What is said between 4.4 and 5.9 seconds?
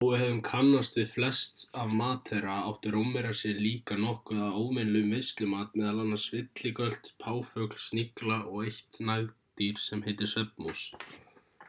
af óvenjulegum veislumat